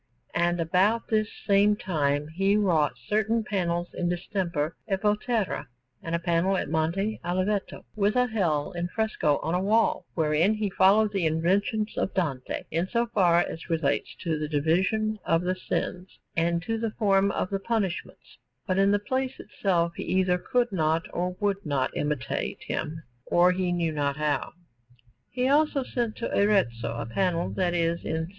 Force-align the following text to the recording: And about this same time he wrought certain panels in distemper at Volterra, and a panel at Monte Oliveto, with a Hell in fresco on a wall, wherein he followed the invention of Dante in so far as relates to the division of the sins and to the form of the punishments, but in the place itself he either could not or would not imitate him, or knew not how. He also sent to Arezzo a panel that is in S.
And 0.33 0.59
about 0.59 1.09
this 1.09 1.29
same 1.45 1.75
time 1.75 2.27
he 2.29 2.57
wrought 2.57 2.93
certain 3.07 3.43
panels 3.43 3.89
in 3.93 4.09
distemper 4.09 4.75
at 4.87 5.03
Volterra, 5.03 5.67
and 6.01 6.15
a 6.15 6.19
panel 6.19 6.57
at 6.57 6.71
Monte 6.71 7.19
Oliveto, 7.23 7.85
with 7.95 8.15
a 8.15 8.25
Hell 8.25 8.71
in 8.71 8.87
fresco 8.87 9.37
on 9.43 9.53
a 9.53 9.59
wall, 9.61 10.07
wherein 10.15 10.55
he 10.55 10.71
followed 10.71 11.11
the 11.11 11.27
invention 11.27 11.85
of 11.97 12.15
Dante 12.15 12.63
in 12.71 12.87
so 12.87 13.05
far 13.13 13.41
as 13.41 13.69
relates 13.69 14.15
to 14.23 14.39
the 14.39 14.47
division 14.47 15.19
of 15.23 15.43
the 15.43 15.53
sins 15.53 16.17
and 16.35 16.63
to 16.63 16.79
the 16.79 16.89
form 16.97 17.29
of 17.33 17.51
the 17.51 17.59
punishments, 17.59 18.39
but 18.65 18.79
in 18.79 18.89
the 18.89 18.97
place 18.97 19.39
itself 19.39 19.93
he 19.95 20.03
either 20.03 20.39
could 20.39 20.71
not 20.71 21.03
or 21.13 21.37
would 21.39 21.63
not 21.63 21.95
imitate 21.95 22.63
him, 22.63 23.03
or 23.27 23.53
knew 23.53 23.91
not 23.91 24.17
how. 24.17 24.51
He 25.29 25.47
also 25.47 25.83
sent 25.83 26.15
to 26.15 26.35
Arezzo 26.35 26.91
a 26.95 27.05
panel 27.05 27.51
that 27.51 27.75
is 27.75 28.03
in 28.03 28.15
S. 28.23 28.27